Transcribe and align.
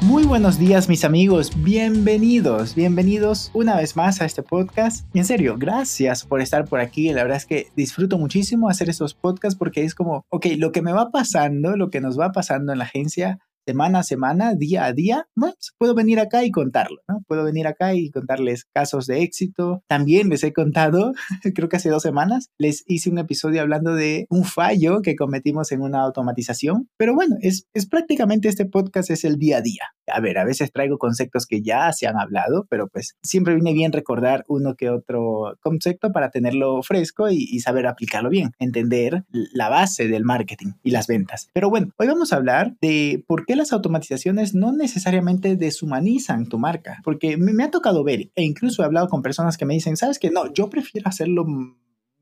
Muy 0.00 0.24
buenos 0.24 0.60
días 0.60 0.88
mis 0.88 1.04
amigos, 1.04 1.50
bienvenidos, 1.64 2.76
bienvenidos 2.76 3.50
una 3.52 3.76
vez 3.76 3.96
más 3.96 4.22
a 4.22 4.26
este 4.26 4.44
podcast. 4.44 5.04
En 5.12 5.24
serio, 5.24 5.56
gracias 5.58 6.24
por 6.24 6.40
estar 6.40 6.66
por 6.66 6.78
aquí. 6.78 7.12
La 7.12 7.24
verdad 7.24 7.38
es 7.38 7.46
que 7.46 7.66
disfruto 7.74 8.16
muchísimo 8.16 8.68
hacer 8.68 8.88
estos 8.88 9.14
podcasts 9.14 9.58
porque 9.58 9.82
es 9.82 9.96
como, 9.96 10.24
ok, 10.30 10.46
lo 10.56 10.70
que 10.70 10.82
me 10.82 10.92
va 10.92 11.10
pasando, 11.10 11.76
lo 11.76 11.90
que 11.90 12.00
nos 12.00 12.18
va 12.18 12.30
pasando 12.30 12.72
en 12.72 12.78
la 12.78 12.84
agencia, 12.84 13.40
semana 13.68 13.98
a 13.98 14.02
semana, 14.02 14.54
día 14.54 14.86
a 14.86 14.94
día, 14.94 15.28
pues 15.34 15.74
puedo 15.76 15.94
venir 15.94 16.20
acá 16.20 16.42
y 16.42 16.50
contarlo, 16.50 17.02
¿no? 17.06 17.20
Puedo 17.28 17.44
venir 17.44 17.66
acá 17.66 17.94
y 17.94 18.10
contarles 18.10 18.64
casos 18.72 19.06
de 19.06 19.20
éxito. 19.20 19.82
También 19.86 20.30
les 20.30 20.42
he 20.42 20.54
contado, 20.54 21.12
creo 21.54 21.68
que 21.68 21.76
hace 21.76 21.90
dos 21.90 22.02
semanas, 22.02 22.48
les 22.56 22.82
hice 22.86 23.10
un 23.10 23.18
episodio 23.18 23.60
hablando 23.60 23.94
de 23.94 24.26
un 24.30 24.44
fallo 24.44 25.02
que 25.02 25.16
cometimos 25.16 25.70
en 25.70 25.82
una 25.82 26.00
automatización. 26.00 26.88
Pero 26.96 27.14
bueno, 27.14 27.36
es, 27.42 27.66
es 27.74 27.86
prácticamente 27.86 28.48
este 28.48 28.64
podcast 28.64 29.10
es 29.10 29.24
el 29.24 29.36
día 29.36 29.58
a 29.58 29.60
día. 29.60 29.82
A 30.10 30.20
ver, 30.20 30.38
a 30.38 30.46
veces 30.46 30.72
traigo 30.72 30.96
conceptos 30.96 31.44
que 31.44 31.60
ya 31.60 31.92
se 31.92 32.06
han 32.06 32.18
hablado, 32.18 32.66
pero 32.70 32.88
pues 32.88 33.18
siempre 33.22 33.54
viene 33.54 33.74
bien 33.74 33.92
recordar 33.92 34.44
uno 34.48 34.76
que 34.76 34.88
otro 34.88 35.58
concepto 35.60 36.10
para 36.10 36.30
tenerlo 36.30 36.82
fresco 36.82 37.28
y, 37.28 37.46
y 37.50 37.60
saber 37.60 37.86
aplicarlo 37.86 38.30
bien, 38.30 38.52
entender 38.58 39.24
la 39.30 39.68
base 39.68 40.08
del 40.08 40.24
marketing 40.24 40.72
y 40.82 40.92
las 40.92 41.06
ventas. 41.06 41.50
Pero 41.52 41.68
bueno, 41.68 41.92
hoy 41.98 42.06
vamos 42.06 42.32
a 42.32 42.36
hablar 42.36 42.78
de 42.80 43.22
por 43.26 43.44
qué 43.44 43.57
las 43.58 43.72
automatizaciones 43.72 44.54
no 44.54 44.72
necesariamente 44.72 45.56
deshumanizan 45.56 46.48
tu 46.48 46.58
marca, 46.58 46.98
porque 47.04 47.36
me, 47.36 47.62
ha 47.62 47.70
tocado 47.70 48.04
ver 48.04 48.30
e 48.34 48.44
incluso 48.44 48.82
he 48.82 48.86
hablado 48.86 49.08
con 49.08 49.22
personas 49.22 49.56
que 49.56 49.66
me 49.66 49.74
dicen, 49.74 49.96
sabes 49.96 50.18
que 50.18 50.30
no, 50.30 50.52
yo 50.52 50.70
prefiero 50.70 51.08
hacerlo 51.08 51.44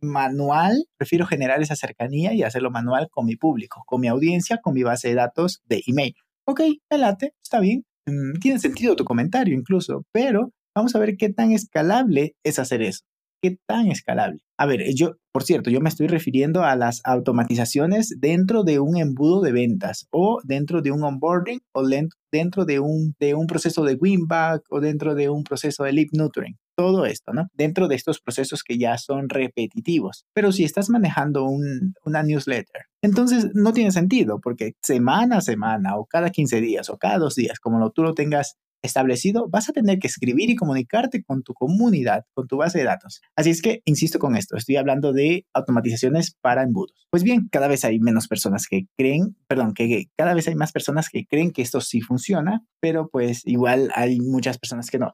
manual, 0.00 0.86
prefiero 0.96 1.26
generar 1.26 1.62
esa 1.62 1.76
cercanía 1.76 2.34
y 2.34 2.42
hacerlo 2.42 2.70
manual 2.70 3.08
con 3.10 3.26
mi 3.26 3.36
público, 3.36 3.82
con 3.86 4.00
mi 4.00 4.08
audiencia, 4.08 4.58
con 4.62 4.74
mi 4.74 4.82
base 4.82 5.08
de 5.08 5.14
datos 5.14 5.62
de 5.66 5.82
email. 5.86 6.14
Ok, 6.44 6.60
me 6.90 6.98
late, 6.98 7.34
está 7.42 7.60
bien, 7.60 7.84
mm, 8.06 8.38
tiene 8.40 8.58
sentido 8.58 8.96
tu 8.96 9.04
comentario 9.04 9.54
incluso, 9.54 10.04
pero 10.12 10.52
vamos 10.74 10.94
a 10.94 10.98
ver 10.98 11.16
qué 11.16 11.32
tan 11.32 11.52
escalable 11.52 12.34
es 12.44 12.58
hacer 12.58 12.82
eso. 12.82 13.04
¿Qué 13.42 13.58
tan 13.66 13.88
escalable? 13.88 14.40
A 14.58 14.64
ver, 14.64 14.82
yo, 14.94 15.16
por 15.32 15.42
cierto, 15.42 15.68
yo 15.68 15.80
me 15.80 15.90
estoy 15.90 16.06
refiriendo 16.06 16.64
a 16.64 16.74
las 16.76 17.02
automatizaciones 17.04 18.14
dentro 18.18 18.64
de 18.64 18.80
un 18.80 18.96
embudo 18.96 19.42
de 19.42 19.52
ventas 19.52 20.06
o 20.10 20.40
dentro 20.44 20.80
de 20.80 20.90
un 20.92 21.04
onboarding 21.04 21.60
o 21.72 21.86
dentro 22.32 22.64
de 22.64 22.80
un, 22.80 23.14
de 23.20 23.34
un 23.34 23.46
proceso 23.46 23.84
de 23.84 23.94
winback 23.94 24.62
o 24.70 24.80
dentro 24.80 25.14
de 25.14 25.28
un 25.28 25.44
proceso 25.44 25.84
de 25.84 25.92
lead 25.92 26.06
nurturing. 26.12 26.56
Todo 26.74 27.04
esto, 27.04 27.32
¿no? 27.34 27.48
Dentro 27.52 27.88
de 27.88 27.96
estos 27.96 28.20
procesos 28.20 28.62
que 28.62 28.78
ya 28.78 28.96
son 28.96 29.28
repetitivos. 29.28 30.24
Pero 30.32 30.52
si 30.52 30.64
estás 30.64 30.88
manejando 30.88 31.44
un, 31.44 31.94
una 32.04 32.22
newsletter, 32.22 32.86
entonces 33.02 33.50
no 33.54 33.74
tiene 33.74 33.92
sentido 33.92 34.40
porque 34.40 34.72
semana 34.82 35.38
a 35.38 35.40
semana 35.42 35.96
o 35.96 36.06
cada 36.06 36.30
15 36.30 36.60
días 36.62 36.88
o 36.88 36.96
cada 36.96 37.18
dos 37.18 37.34
días, 37.34 37.60
como 37.60 37.90
tú 37.90 38.02
lo 38.02 38.14
tengas 38.14 38.56
establecido, 38.86 39.48
vas 39.48 39.68
a 39.68 39.72
tener 39.72 39.98
que 39.98 40.06
escribir 40.06 40.50
y 40.50 40.56
comunicarte 40.56 41.22
con 41.22 41.42
tu 41.42 41.54
comunidad, 41.54 42.24
con 42.34 42.46
tu 42.46 42.56
base 42.56 42.78
de 42.78 42.84
datos. 42.84 43.20
Así 43.36 43.50
es 43.50 43.62
que, 43.62 43.82
insisto 43.84 44.18
con 44.18 44.36
esto, 44.36 44.56
estoy 44.56 44.76
hablando 44.76 45.12
de 45.12 45.46
automatizaciones 45.52 46.36
para 46.40 46.62
embudos. 46.62 47.06
Pues 47.10 47.22
bien, 47.22 47.48
cada 47.50 47.68
vez 47.68 47.84
hay 47.84 47.98
menos 47.98 48.28
personas 48.28 48.66
que 48.68 48.86
creen, 48.96 49.36
perdón, 49.48 49.74
que 49.74 50.06
cada 50.16 50.34
vez 50.34 50.48
hay 50.48 50.54
más 50.54 50.72
personas 50.72 51.08
que 51.08 51.26
creen 51.26 51.50
que 51.50 51.62
esto 51.62 51.80
sí 51.80 52.00
funciona, 52.00 52.62
pero 52.80 53.08
pues 53.08 53.42
igual 53.44 53.90
hay 53.94 54.20
muchas 54.20 54.58
personas 54.58 54.90
que 54.90 54.98
no. 54.98 55.12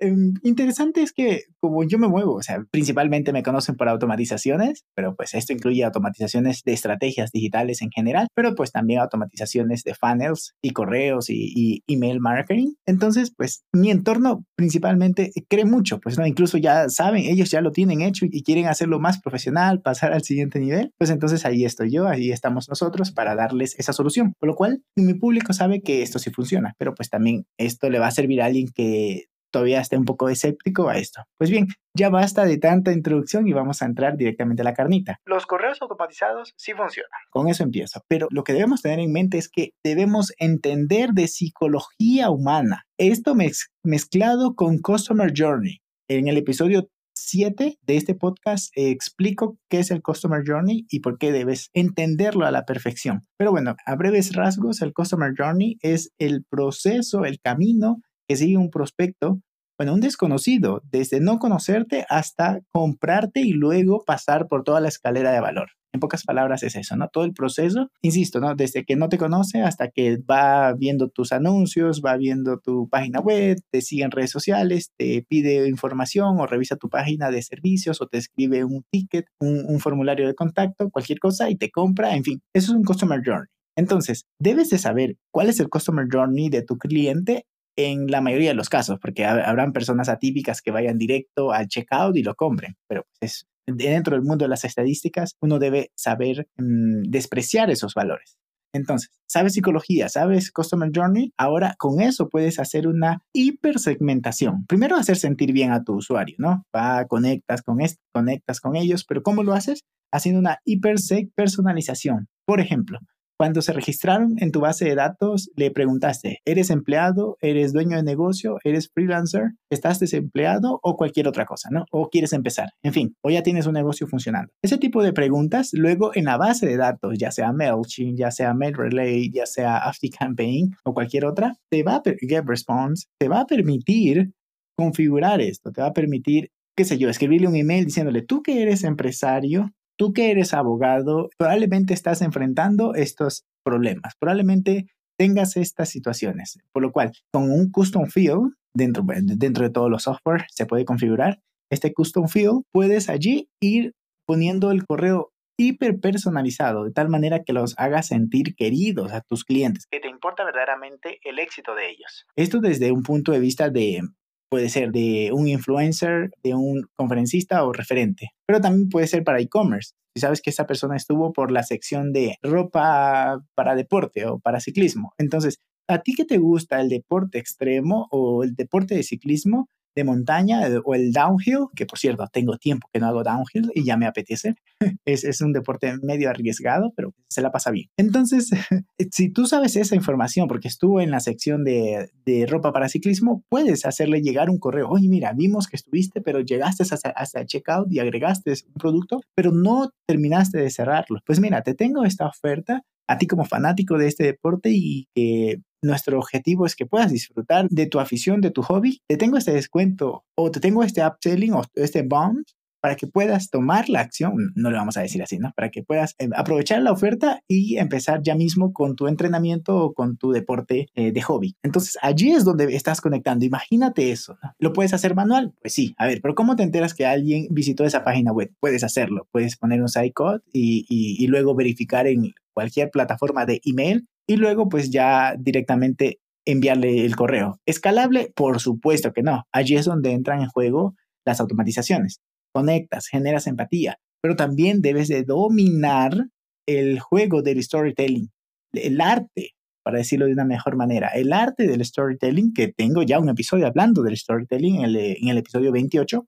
Em, 0.00 0.34
interesante 0.42 1.02
es 1.02 1.12
que 1.12 1.44
como 1.60 1.84
yo 1.84 1.98
me 1.98 2.08
muevo, 2.08 2.34
o 2.34 2.42
sea, 2.42 2.64
principalmente 2.70 3.32
me 3.32 3.42
conocen 3.42 3.76
por 3.76 3.88
automatizaciones, 3.88 4.84
pero 4.94 5.14
pues 5.16 5.34
esto 5.34 5.52
incluye 5.52 5.84
automatizaciones 5.84 6.62
de 6.64 6.72
estrategias 6.72 7.30
digitales 7.32 7.82
en 7.82 7.90
general, 7.90 8.28
pero 8.34 8.54
pues 8.54 8.72
también 8.72 9.00
automatizaciones 9.00 9.82
de 9.84 9.94
funnels 9.94 10.54
y 10.62 10.70
correos 10.70 11.30
y, 11.30 11.82
email 11.86 12.20
marketing. 12.20 12.74
Entonces, 12.86 13.32
pues 13.36 13.62
mi 13.72 13.90
entorno 13.90 14.44
principalmente 14.56 15.32
cree 15.48 15.64
mucho, 15.64 16.00
pues 16.00 16.18
no, 16.18 16.26
incluso 16.26 16.58
ya 16.58 16.88
saben, 16.88 17.24
ellos 17.24 17.50
ya 17.50 17.60
lo 17.60 17.72
tienen 17.72 18.02
hecho 18.02 18.26
y 18.30 18.42
quieren 18.42 18.66
hacerlo 18.66 19.00
más 19.00 19.20
profesional, 19.20 19.80
pasar 19.80 20.12
al 20.12 20.22
siguiente 20.22 20.60
nivel, 20.60 20.92
pues 20.98 21.10
entonces 21.10 21.44
ahí 21.44 21.64
estoy 21.64 21.90
yo, 21.92 22.08
ahí 22.08 22.30
estamos 22.30 22.68
nosotros 22.68 23.12
para 23.12 23.34
darles 23.34 23.78
esa 23.78 23.92
solución. 23.92 24.34
Por 24.38 24.48
lo 24.48 24.54
cual, 24.54 24.82
mi 24.96 25.14
público 25.14 25.52
sabe 25.52 25.82
que 25.82 26.02
esto 26.02 26.18
sí 26.18 26.30
funciona, 26.30 26.74
pero 26.78 26.94
pues 26.94 27.10
también 27.10 27.44
esto 27.58 27.90
le 27.90 27.98
va 27.98 28.08
a 28.08 28.12
servir 28.12 28.42
a 28.42 28.46
alguien 28.46 28.68
que 28.74 29.26
todavía 29.50 29.80
esté 29.80 29.96
un 29.96 30.04
poco 30.04 30.28
escéptico 30.28 30.88
a 30.88 30.98
esto. 30.98 31.22
Pues 31.38 31.50
bien, 31.50 31.66
ya 31.94 32.10
basta 32.10 32.44
de 32.44 32.58
tanta 32.58 32.92
introducción 32.92 33.48
y 33.48 33.52
vamos 33.52 33.82
a 33.82 33.86
entrar 33.86 34.16
directamente 34.16 34.62
a 34.62 34.64
la 34.64 34.74
carnita. 34.74 35.20
Los 35.24 35.46
correos 35.46 35.80
automatizados 35.82 36.54
sí 36.56 36.72
funcionan. 36.72 37.10
Con 37.30 37.48
eso 37.48 37.62
empiezo. 37.62 38.02
Pero 38.08 38.28
lo 38.30 38.44
que 38.44 38.52
debemos 38.52 38.82
tener 38.82 39.00
en 39.00 39.12
mente 39.12 39.38
es 39.38 39.48
que 39.48 39.72
debemos 39.84 40.32
entender 40.38 41.10
de 41.10 41.28
psicología 41.28 42.30
humana. 42.30 42.84
Esto 42.98 43.34
mezclado 43.82 44.54
con 44.54 44.78
Customer 44.78 45.32
Journey. 45.34 45.80
En 46.08 46.28
el 46.28 46.36
episodio 46.36 46.88
7 47.14 47.78
de 47.82 47.96
este 47.96 48.14
podcast 48.14 48.70
explico 48.74 49.58
qué 49.68 49.80
es 49.80 49.90
el 49.90 50.02
Customer 50.02 50.42
Journey 50.46 50.86
y 50.88 51.00
por 51.00 51.18
qué 51.18 51.32
debes 51.32 51.70
entenderlo 51.74 52.46
a 52.46 52.50
la 52.50 52.64
perfección. 52.64 53.26
Pero 53.36 53.50
bueno, 53.50 53.74
a 53.84 53.96
breves 53.96 54.34
rasgos, 54.34 54.80
el 54.82 54.92
Customer 54.92 55.32
Journey 55.36 55.78
es 55.82 56.12
el 56.18 56.44
proceso, 56.48 57.24
el 57.24 57.40
camino 57.40 58.00
que 58.28 58.36
sigue 58.36 58.56
un 58.56 58.70
prospecto, 58.70 59.40
bueno, 59.78 59.94
un 59.94 60.00
desconocido, 60.00 60.82
desde 60.90 61.20
no 61.20 61.38
conocerte 61.38 62.04
hasta 62.08 62.60
comprarte 62.72 63.40
y 63.40 63.52
luego 63.52 64.04
pasar 64.04 64.48
por 64.48 64.64
toda 64.64 64.80
la 64.80 64.88
escalera 64.88 65.32
de 65.32 65.40
valor. 65.40 65.70
En 65.94 66.00
pocas 66.00 66.24
palabras 66.24 66.62
es 66.64 66.76
eso, 66.76 66.96
¿no? 66.96 67.08
Todo 67.08 67.24
el 67.24 67.32
proceso, 67.32 67.88
insisto, 68.02 68.40
¿no? 68.40 68.54
Desde 68.54 68.84
que 68.84 68.96
no 68.96 69.08
te 69.08 69.16
conoce 69.16 69.62
hasta 69.62 69.88
que 69.88 70.18
va 70.18 70.74
viendo 70.74 71.08
tus 71.08 71.32
anuncios, 71.32 72.02
va 72.04 72.16
viendo 72.16 72.58
tu 72.58 72.88
página 72.90 73.20
web, 73.20 73.58
te 73.70 73.80
sigue 73.80 74.02
en 74.02 74.10
redes 74.10 74.30
sociales, 74.30 74.92
te 74.98 75.24
pide 75.26 75.66
información 75.66 76.38
o 76.40 76.46
revisa 76.46 76.76
tu 76.76 76.90
página 76.90 77.30
de 77.30 77.40
servicios 77.40 78.02
o 78.02 78.06
te 78.06 78.18
escribe 78.18 78.64
un 78.64 78.84
ticket, 78.90 79.26
un, 79.40 79.64
un 79.66 79.80
formulario 79.80 80.26
de 80.26 80.34
contacto, 80.34 80.90
cualquier 80.90 81.20
cosa 81.20 81.48
y 81.48 81.56
te 81.56 81.70
compra, 81.70 82.14
en 82.14 82.24
fin, 82.24 82.42
eso 82.52 82.72
es 82.72 82.76
un 82.76 82.84
Customer 82.84 83.22
Journey. 83.24 83.48
Entonces, 83.76 84.26
debes 84.40 84.70
de 84.70 84.78
saber 84.78 85.16
cuál 85.32 85.48
es 85.48 85.60
el 85.60 85.68
Customer 85.68 86.06
Journey 86.10 86.50
de 86.50 86.62
tu 86.62 86.76
cliente 86.76 87.46
en 87.78 88.08
la 88.08 88.20
mayoría 88.20 88.48
de 88.48 88.54
los 88.54 88.68
casos, 88.68 88.98
porque 89.00 89.24
habrán 89.24 89.72
personas 89.72 90.08
atípicas 90.08 90.60
que 90.60 90.72
vayan 90.72 90.98
directo 90.98 91.52
al 91.52 91.68
checkout 91.68 92.16
y 92.16 92.24
lo 92.24 92.34
compren, 92.34 92.76
pero 92.88 93.06
pues, 93.20 93.46
es, 93.66 93.76
dentro 93.76 94.16
del 94.16 94.24
mundo 94.24 94.44
de 94.44 94.48
las 94.48 94.64
estadísticas 94.64 95.36
uno 95.40 95.60
debe 95.60 95.92
saber 95.94 96.48
mm, 96.56 97.02
despreciar 97.08 97.70
esos 97.70 97.94
valores. 97.94 98.36
Entonces, 98.74 99.10
sabes 99.26 99.54
psicología, 99.54 100.08
sabes 100.08 100.50
Customer 100.50 100.90
Journey, 100.92 101.32
ahora 101.38 101.76
con 101.78 102.00
eso 102.00 102.28
puedes 102.28 102.58
hacer 102.58 102.88
una 102.88 103.22
hipersegmentación. 103.32 104.66
Primero 104.66 104.96
hacer 104.96 105.16
sentir 105.16 105.52
bien 105.52 105.70
a 105.70 105.84
tu 105.84 105.94
usuario, 105.94 106.34
¿no? 106.38 106.64
Va, 106.74 107.06
conectas 107.06 107.62
con 107.62 107.80
esto, 107.80 108.02
conectas 108.12 108.60
con 108.60 108.74
ellos, 108.74 109.04
pero 109.08 109.22
¿cómo 109.22 109.44
lo 109.44 109.52
haces? 109.52 109.84
Haciendo 110.12 110.40
una 110.40 110.58
hiperseg 110.64 111.30
personalización. 111.34 112.26
Por 112.44 112.60
ejemplo, 112.60 112.98
cuando 113.38 113.62
se 113.62 113.72
registraron 113.72 114.34
en 114.38 114.50
tu 114.50 114.60
base 114.60 114.84
de 114.84 114.96
datos, 114.96 115.50
le 115.54 115.70
preguntaste, 115.70 116.40
¿eres 116.44 116.70
empleado? 116.70 117.36
¿Eres 117.40 117.72
dueño 117.72 117.96
de 117.96 118.02
negocio? 118.02 118.58
¿Eres 118.64 118.90
freelancer? 118.92 119.52
¿Estás 119.70 120.00
desempleado? 120.00 120.80
O 120.82 120.96
cualquier 120.96 121.28
otra 121.28 121.46
cosa, 121.46 121.68
¿no? 121.70 121.84
¿O 121.92 122.08
quieres 122.08 122.32
empezar? 122.32 122.70
En 122.82 122.92
fin, 122.92 123.14
o 123.22 123.30
ya 123.30 123.44
tienes 123.44 123.66
un 123.66 123.74
negocio 123.74 124.08
funcionando. 124.08 124.52
Ese 124.60 124.76
tipo 124.76 125.04
de 125.04 125.12
preguntas, 125.12 125.70
luego 125.72 126.10
en 126.14 126.24
la 126.24 126.36
base 126.36 126.66
de 126.66 126.76
datos, 126.76 127.16
ya 127.16 127.30
sea 127.30 127.52
MailChimp, 127.52 128.18
ya 128.18 128.32
sea 128.32 128.54
MailRelay, 128.54 129.30
ya 129.30 129.46
sea 129.46 129.78
AfterCampaign 129.78 130.74
o 130.84 130.92
cualquier 130.92 131.24
otra, 131.24 131.54
te 131.70 131.84
va 131.84 131.96
a, 131.96 132.02
GetResponse, 132.02 133.06
te 133.20 133.28
va 133.28 133.42
a 133.42 133.46
permitir 133.46 134.32
configurar 134.76 135.40
esto, 135.40 135.70
te 135.70 135.80
va 135.80 135.88
a 135.88 135.92
permitir 135.92 136.50
qué 136.78 136.84
sé 136.84 136.96
yo, 136.96 137.08
escribirle 137.08 137.48
un 137.48 137.56
email 137.56 137.86
diciéndole, 137.86 138.22
tú 138.22 138.40
que 138.40 138.62
eres 138.62 138.84
empresario, 138.84 139.72
tú 139.98 140.12
que 140.12 140.30
eres 140.30 140.54
abogado, 140.54 141.28
probablemente 141.36 141.92
estás 141.92 142.22
enfrentando 142.22 142.94
estos 142.94 143.44
problemas, 143.64 144.14
probablemente 144.18 144.86
tengas 145.18 145.56
estas 145.56 145.90
situaciones, 145.90 146.58
por 146.72 146.82
lo 146.82 146.92
cual 146.92 147.12
con 147.32 147.50
un 147.50 147.70
custom 147.70 148.06
field 148.06 148.54
dentro, 148.72 149.04
dentro 149.04 149.64
de 149.64 149.70
todos 149.70 149.90
los 149.90 150.04
software 150.04 150.46
se 150.48 150.64
puede 150.64 150.84
configurar. 150.84 151.40
Este 151.70 151.92
custom 151.92 152.28
field 152.28 152.62
puedes 152.72 153.08
allí 153.10 153.50
ir 153.60 153.94
poniendo 154.26 154.70
el 154.70 154.86
correo 154.86 155.32
hiper 155.58 155.98
personalizado, 155.98 156.84
de 156.84 156.92
tal 156.92 157.08
manera 157.08 157.42
que 157.42 157.52
los 157.52 157.74
hagas 157.78 158.06
sentir 158.06 158.54
queridos 158.54 159.12
a 159.12 159.22
tus 159.22 159.44
clientes, 159.44 159.86
que 159.90 159.98
te 159.98 160.08
importa 160.08 160.44
verdaderamente 160.44 161.18
el 161.24 161.40
éxito 161.40 161.74
de 161.74 161.90
ellos. 161.90 162.26
Esto 162.36 162.60
desde 162.60 162.92
un 162.92 163.02
punto 163.02 163.32
de 163.32 163.40
vista 163.40 163.68
de 163.68 164.02
puede 164.50 164.68
ser 164.68 164.92
de 164.92 165.30
un 165.32 165.48
influencer, 165.48 166.30
de 166.42 166.54
un 166.54 166.86
conferencista 166.96 167.64
o 167.64 167.72
referente, 167.72 168.30
pero 168.46 168.60
también 168.60 168.88
puede 168.88 169.06
ser 169.06 169.24
para 169.24 169.40
e-commerce. 169.40 169.92
Si 170.14 170.20
sabes 170.20 170.40
que 170.40 170.50
esa 170.50 170.66
persona 170.66 170.96
estuvo 170.96 171.32
por 171.32 171.52
la 171.52 171.62
sección 171.62 172.12
de 172.12 172.36
ropa 172.42 173.40
para 173.54 173.74
deporte 173.74 174.26
o 174.26 174.38
para 174.38 174.60
ciclismo, 174.60 175.12
entonces, 175.18 175.58
¿a 175.88 175.98
ti 175.98 176.14
qué 176.14 176.24
te 176.24 176.38
gusta 176.38 176.80
el 176.80 176.88
deporte 176.88 177.38
extremo 177.38 178.08
o 178.10 178.42
el 178.42 178.54
deporte 178.54 178.94
de 178.94 179.02
ciclismo? 179.02 179.68
De 179.98 180.04
montaña 180.04 180.60
o 180.84 180.94
el 180.94 181.12
downhill, 181.12 181.66
que 181.74 181.84
por 181.84 181.98
cierto, 181.98 182.24
tengo 182.32 182.56
tiempo 182.56 182.88
que 182.92 183.00
no 183.00 183.08
hago 183.08 183.24
downhill 183.24 183.72
y 183.74 183.84
ya 183.84 183.96
me 183.96 184.06
apetece. 184.06 184.54
es, 185.04 185.24
es 185.24 185.40
un 185.40 185.52
deporte 185.52 185.96
medio 186.02 186.30
arriesgado, 186.30 186.92
pero 186.96 187.12
se 187.28 187.42
la 187.42 187.50
pasa 187.50 187.72
bien. 187.72 187.88
Entonces, 187.96 188.50
si 189.10 189.30
tú 189.30 189.46
sabes 189.46 189.74
esa 189.74 189.96
información, 189.96 190.46
porque 190.46 190.68
estuvo 190.68 191.00
en 191.00 191.10
la 191.10 191.18
sección 191.18 191.64
de, 191.64 192.10
de, 192.24 192.46
ropa 192.46 192.72
para 192.72 192.88
ciclismo, 192.88 193.42
puedes 193.48 193.84
hacerle 193.84 194.22
llegar 194.22 194.50
un 194.50 194.58
correo. 194.58 194.88
Oye, 194.88 195.08
mira, 195.08 195.32
vimos 195.32 195.66
que 195.66 195.76
estuviste, 195.76 196.20
pero 196.20 196.40
llegaste 196.40 196.84
hasta, 196.84 197.10
hasta 197.10 197.44
checkout 197.44 197.92
y 197.92 197.98
agregaste 197.98 198.52
un 198.68 198.74
producto, 198.74 199.20
pero 199.34 199.50
no 199.50 199.90
terminaste 200.06 200.58
de 200.58 200.70
cerrarlo. 200.70 201.20
Pues 201.26 201.40
mira, 201.40 201.62
te 201.62 201.74
tengo 201.74 202.04
esta 202.04 202.26
oferta 202.28 202.84
a 203.08 203.18
ti 203.18 203.26
como 203.26 203.44
fanático 203.44 203.98
de 203.98 204.06
este 204.06 204.24
deporte 204.24 204.70
y 204.72 205.08
que 205.14 205.60
nuestro 205.82 206.18
objetivo 206.18 206.66
es 206.66 206.76
que 206.76 206.86
puedas 206.86 207.10
disfrutar 207.10 207.68
de 207.68 207.86
tu 207.86 208.00
afición, 208.00 208.40
de 208.40 208.50
tu 208.50 208.62
hobby, 208.62 209.00
te 209.08 209.16
tengo 209.16 209.36
este 209.36 209.52
descuento 209.52 210.24
o 210.36 210.50
te 210.50 210.60
tengo 210.60 210.82
este 210.82 211.06
upselling 211.06 211.54
o 211.54 211.62
este 211.74 212.02
bond 212.02 212.44
para 212.80 212.96
que 212.96 213.06
puedas 213.06 213.50
tomar 213.50 213.88
la 213.88 214.00
acción, 214.00 214.52
no 214.54 214.70
le 214.70 214.76
vamos 214.76 214.96
a 214.96 215.00
decir 215.00 215.22
así, 215.22 215.38
¿no? 215.38 215.52
Para 215.56 215.70
que 215.70 215.82
puedas 215.82 216.14
eh, 216.18 216.28
aprovechar 216.36 216.80
la 216.82 216.92
oferta 216.92 217.40
y 217.48 217.76
empezar 217.76 218.22
ya 218.22 218.34
mismo 218.34 218.72
con 218.72 218.94
tu 218.94 219.08
entrenamiento 219.08 219.76
o 219.76 219.92
con 219.94 220.16
tu 220.16 220.30
deporte 220.30 220.88
eh, 220.94 221.12
de 221.12 221.22
hobby. 221.22 221.56
Entonces, 221.62 221.98
allí 222.02 222.30
es 222.30 222.44
donde 222.44 222.74
estás 222.76 223.00
conectando. 223.00 223.44
Imagínate 223.44 224.10
eso. 224.12 224.38
¿no? 224.42 224.52
¿Lo 224.58 224.72
puedes 224.72 224.94
hacer 224.94 225.14
manual? 225.14 225.54
Pues 225.60 225.74
sí. 225.74 225.94
A 225.98 226.06
ver, 226.06 226.20
pero 226.22 226.34
¿cómo 226.34 226.56
te 226.56 226.62
enteras 226.62 226.94
que 226.94 227.06
alguien 227.06 227.48
visitó 227.50 227.84
esa 227.84 228.04
página 228.04 228.32
web? 228.32 228.52
Puedes 228.60 228.84
hacerlo. 228.84 229.26
Puedes 229.32 229.56
poner 229.56 229.80
un 229.82 229.88
site 229.88 230.12
code 230.12 230.40
y, 230.52 230.86
y, 230.88 231.22
y 231.22 231.26
luego 231.26 231.54
verificar 231.54 232.06
en 232.06 232.32
cualquier 232.58 232.90
plataforma 232.90 233.46
de 233.46 233.60
email 233.64 234.08
y 234.26 234.34
luego 234.34 234.68
pues 234.68 234.90
ya 234.90 235.36
directamente 235.38 236.18
enviarle 236.44 237.04
el 237.04 237.14
correo. 237.14 237.60
¿Escalable? 237.66 238.32
Por 238.34 238.58
supuesto 238.58 239.12
que 239.12 239.22
no. 239.22 239.44
Allí 239.52 239.76
es 239.76 239.84
donde 239.84 240.10
entran 240.10 240.42
en 240.42 240.48
juego 240.48 240.96
las 241.24 241.38
automatizaciones. 241.38 242.20
Conectas, 242.52 243.06
generas 243.06 243.46
empatía, 243.46 243.98
pero 244.20 244.34
también 244.34 244.82
debes 244.82 245.06
de 245.06 245.22
dominar 245.22 246.26
el 246.66 246.98
juego 246.98 247.42
del 247.42 247.62
storytelling, 247.62 248.28
el 248.72 249.00
arte, 249.00 249.50
para 249.84 249.98
decirlo 249.98 250.26
de 250.26 250.32
una 250.32 250.44
mejor 250.44 250.74
manera, 250.74 251.10
el 251.14 251.32
arte 251.32 251.68
del 251.68 251.84
storytelling, 251.84 252.52
que 252.54 252.72
tengo 252.72 253.04
ya 253.04 253.20
un 253.20 253.28
episodio 253.28 253.68
hablando 253.68 254.02
del 254.02 254.16
storytelling 254.16 254.78
en 254.78 254.84
el, 254.84 254.96
en 254.96 255.28
el 255.28 255.38
episodio 255.38 255.70
28, 255.70 256.26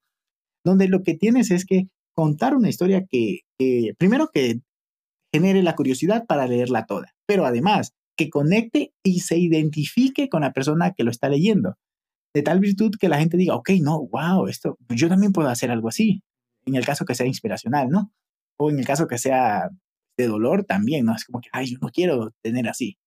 donde 0.65 0.87
lo 0.87 1.03
que 1.03 1.15
tienes 1.15 1.51
es 1.51 1.65
que 1.65 1.89
contar 2.15 2.55
una 2.55 2.69
historia 2.69 3.05
que, 3.11 3.41
que 3.59 3.95
primero 3.99 4.29
que 4.33 4.61
genere 5.33 5.63
la 5.63 5.77
curiosidad 5.77 6.27
para 6.27 6.47
leerla 6.47 6.87
toda, 6.87 7.15
pero 7.27 7.47
además 7.47 7.95
que 8.17 8.31
conecte 8.31 8.93
y 9.03 9.21
se 9.21 9.39
identifique 9.39 10.29
con 10.29 10.43
la 10.43 10.53
persona 10.53 10.93
que 10.93 11.05
lo 11.05 11.11
está 11.11 11.29
leyendo. 11.29 11.77
De 12.35 12.43
tal 12.43 12.61
virtud 12.61 12.93
que 13.01 13.09
la 13.09 13.19
gente 13.19 13.37
diga, 13.37 13.57
ok, 13.57 13.71
no, 13.81 14.07
wow, 14.07 14.47
esto, 14.47 14.77
yo 14.89 15.09
también 15.09 15.33
puedo 15.33 15.49
hacer 15.49 15.71
algo 15.71 15.89
así. 15.89 16.23
En 16.67 16.75
el 16.75 16.85
caso 16.85 17.05
que 17.05 17.15
sea 17.15 17.27
inspiracional, 17.27 17.89
¿no? 17.89 18.13
O 18.59 18.71
en 18.71 18.79
el 18.79 18.87
caso 18.87 19.07
que 19.07 19.19
sea 19.19 19.71
de 20.19 20.27
dolor 20.27 20.65
también, 20.65 21.07
¿no? 21.07 21.15
Es 21.15 21.25
como 21.25 21.41
que, 21.41 21.49
ay, 21.53 21.73
yo 21.73 21.79
no 21.81 21.89
quiero 21.89 22.33
tener 22.43 22.69
así. 22.69 22.99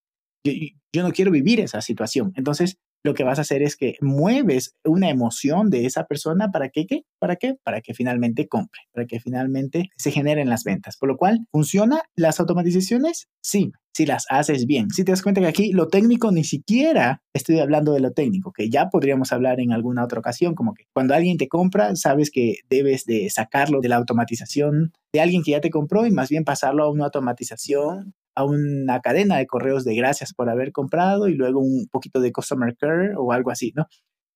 Yo, 0.44 0.52
yo 0.92 1.02
no 1.02 1.12
quiero 1.12 1.30
vivir 1.30 1.60
esa 1.60 1.80
situación. 1.80 2.32
Entonces, 2.34 2.78
lo 3.04 3.12
que 3.14 3.22
vas 3.22 3.38
a 3.38 3.42
hacer 3.42 3.62
es 3.62 3.76
que 3.76 3.96
mueves 4.00 4.74
una 4.82 5.10
emoción 5.10 5.68
de 5.68 5.84
esa 5.84 6.06
persona 6.06 6.50
para 6.50 6.70
que, 6.70 6.86
¿qué? 6.86 7.02
¿Para 7.18 7.36
qué? 7.36 7.54
Para 7.62 7.82
que 7.82 7.92
finalmente 7.92 8.48
compre, 8.48 8.80
para 8.92 9.06
que 9.06 9.20
finalmente 9.20 9.90
se 9.96 10.10
generen 10.10 10.48
las 10.48 10.64
ventas. 10.64 10.96
Por 10.96 11.10
lo 11.10 11.16
cual, 11.18 11.46
¿funciona 11.52 12.02
las 12.16 12.40
automatizaciones? 12.40 13.28
Sí, 13.42 13.72
si 13.94 14.06
las 14.06 14.24
haces 14.30 14.64
bien. 14.64 14.88
Si 14.90 15.04
te 15.04 15.12
das 15.12 15.20
cuenta 15.20 15.42
que 15.42 15.46
aquí 15.46 15.72
lo 15.72 15.88
técnico 15.88 16.32
ni 16.32 16.44
siquiera 16.44 17.22
estoy 17.34 17.60
hablando 17.60 17.92
de 17.92 18.00
lo 18.00 18.12
técnico, 18.12 18.52
que 18.52 18.70
ya 18.70 18.88
podríamos 18.88 19.32
hablar 19.32 19.60
en 19.60 19.72
alguna 19.72 20.02
otra 20.02 20.18
ocasión, 20.18 20.54
como 20.54 20.72
que 20.72 20.84
cuando 20.94 21.14
alguien 21.14 21.36
te 21.36 21.46
compra, 21.46 21.94
sabes 21.96 22.30
que 22.30 22.56
debes 22.70 23.04
de 23.04 23.28
sacarlo 23.28 23.80
de 23.80 23.90
la 23.90 23.96
automatización 23.96 24.92
de 25.12 25.20
alguien 25.20 25.42
que 25.42 25.52
ya 25.52 25.60
te 25.60 25.70
compró 25.70 26.06
y 26.06 26.10
más 26.10 26.30
bien 26.30 26.44
pasarlo 26.44 26.84
a 26.84 26.90
una 26.90 27.04
automatización 27.04 28.14
a 28.34 28.44
una 28.44 29.00
cadena 29.00 29.36
de 29.36 29.46
correos 29.46 29.84
de 29.84 29.94
gracias 29.94 30.32
por 30.34 30.50
haber 30.50 30.72
comprado 30.72 31.28
y 31.28 31.34
luego 31.34 31.60
un 31.60 31.86
poquito 31.90 32.20
de 32.20 32.32
customer 32.32 32.76
care 32.76 33.14
o 33.16 33.32
algo 33.32 33.50
así, 33.50 33.72
¿no? 33.74 33.86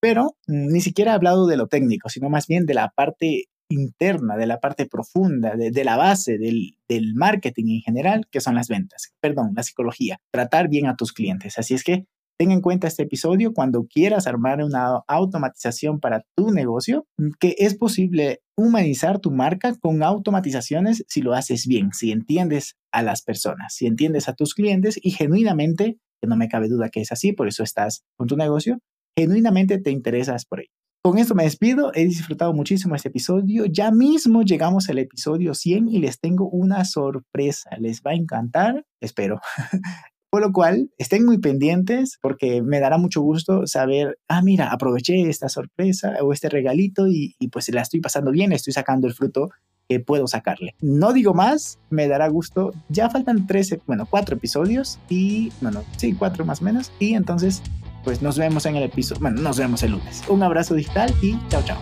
Pero 0.00 0.36
mm, 0.46 0.72
ni 0.72 0.80
siquiera 0.80 1.12
he 1.12 1.14
hablado 1.14 1.46
de 1.46 1.56
lo 1.56 1.66
técnico, 1.66 2.08
sino 2.08 2.30
más 2.30 2.46
bien 2.46 2.66
de 2.66 2.74
la 2.74 2.90
parte 2.94 3.44
interna, 3.70 4.36
de 4.36 4.46
la 4.46 4.60
parte 4.60 4.86
profunda, 4.86 5.54
de, 5.54 5.84
la 5.84 5.96
base 5.96 6.38
del, 6.38 6.78
del, 6.88 7.14
marketing 7.14 7.76
en 7.76 7.80
general, 7.82 8.26
que 8.30 8.40
son 8.40 8.54
las 8.54 8.68
ventas, 8.68 9.12
perdón, 9.20 9.52
la 9.54 9.62
psicología, 9.62 10.20
tratar 10.32 10.68
bien 10.68 10.86
a 10.86 10.96
tus 10.96 11.12
clientes. 11.12 11.58
Así 11.58 11.74
es 11.74 11.84
que 11.84 12.06
Ten 12.38 12.52
en 12.52 12.60
cuenta 12.60 12.86
este 12.86 13.02
episodio 13.02 13.52
cuando 13.52 13.88
quieras 13.88 14.28
armar 14.28 14.62
una 14.62 15.02
automatización 15.08 15.98
para 15.98 16.22
tu 16.36 16.52
negocio, 16.52 17.04
que 17.40 17.56
es 17.58 17.74
posible 17.74 18.42
humanizar 18.56 19.18
tu 19.18 19.32
marca 19.32 19.74
con 19.74 20.04
automatizaciones 20.04 21.04
si 21.08 21.20
lo 21.20 21.34
haces 21.34 21.66
bien, 21.66 21.90
si 21.92 22.12
entiendes 22.12 22.76
a 22.92 23.02
las 23.02 23.22
personas, 23.22 23.74
si 23.74 23.86
entiendes 23.86 24.28
a 24.28 24.34
tus 24.34 24.54
clientes 24.54 25.00
y 25.02 25.10
genuinamente, 25.10 25.98
que 26.22 26.28
no 26.28 26.36
me 26.36 26.48
cabe 26.48 26.68
duda 26.68 26.90
que 26.90 27.00
es 27.00 27.10
así, 27.10 27.32
por 27.32 27.48
eso 27.48 27.64
estás 27.64 28.04
con 28.16 28.28
tu 28.28 28.36
negocio, 28.36 28.78
genuinamente 29.18 29.78
te 29.78 29.90
interesas 29.90 30.44
por 30.44 30.60
ello. 30.60 30.70
Con 31.02 31.18
esto 31.18 31.34
me 31.34 31.42
despido, 31.42 31.90
he 31.94 32.04
disfrutado 32.04 32.52
muchísimo 32.52 32.94
este 32.94 33.08
episodio, 33.08 33.64
ya 33.66 33.90
mismo 33.90 34.42
llegamos 34.42 34.88
al 34.88 34.98
episodio 34.98 35.54
100 35.54 35.88
y 35.88 35.98
les 35.98 36.20
tengo 36.20 36.48
una 36.48 36.84
sorpresa, 36.84 37.70
les 37.80 38.00
va 38.02 38.12
a 38.12 38.14
encantar, 38.14 38.84
espero. 39.00 39.40
Por 40.30 40.42
lo 40.42 40.52
cual, 40.52 40.90
estén 40.98 41.24
muy 41.24 41.38
pendientes 41.38 42.18
porque 42.20 42.60
me 42.60 42.80
dará 42.80 42.98
mucho 42.98 43.22
gusto 43.22 43.66
saber, 43.66 44.18
ah, 44.28 44.42
mira, 44.42 44.70
aproveché 44.70 45.22
esta 45.28 45.48
sorpresa 45.48 46.16
o 46.20 46.34
este 46.34 46.50
regalito 46.50 47.08
y, 47.08 47.34
pues 47.50 47.70
la 47.70 47.80
estoy 47.80 48.00
pasando 48.00 48.30
bien, 48.30 48.52
estoy 48.52 48.74
sacando 48.74 49.06
el 49.06 49.14
fruto 49.14 49.48
que 49.88 50.00
puedo 50.00 50.26
sacarle. 50.26 50.74
No 50.82 51.14
digo 51.14 51.32
más, 51.32 51.78
me 51.88 52.08
dará 52.08 52.28
gusto. 52.28 52.72
Ya 52.90 53.08
faltan 53.08 53.46
13, 53.46 53.80
bueno, 53.86 54.06
cuatro 54.08 54.36
episodios 54.36 54.98
y, 55.08 55.50
bueno, 55.62 55.82
sí, 55.96 56.12
cuatro 56.12 56.44
más 56.44 56.60
o 56.60 56.64
menos. 56.64 56.92
Y 56.98 57.14
entonces, 57.14 57.62
pues 58.04 58.20
nos 58.20 58.36
vemos 58.36 58.66
en 58.66 58.76
el 58.76 58.82
episodio, 58.82 59.22
bueno, 59.22 59.40
nos 59.40 59.58
vemos 59.58 59.82
el 59.82 59.92
lunes. 59.92 60.22
Un 60.28 60.42
abrazo 60.42 60.74
digital 60.74 61.10
y 61.22 61.38
chao, 61.48 61.62
chao. 61.64 61.78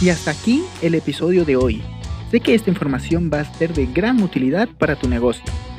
Y 0.00 0.08
hasta 0.08 0.32
aquí 0.32 0.64
el 0.82 0.96
episodio 0.96 1.44
de 1.44 1.54
hoy. 1.54 1.82
Sé 2.32 2.40
que 2.40 2.56
esta 2.56 2.70
información 2.70 3.30
va 3.32 3.40
a 3.40 3.44
ser 3.44 3.72
de 3.74 3.86
gran 3.86 4.20
utilidad 4.24 4.68
para 4.76 4.96
tu 4.96 5.08
negocio 5.08 5.44